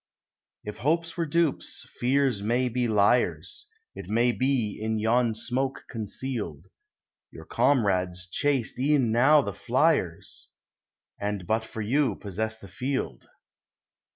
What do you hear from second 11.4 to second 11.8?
but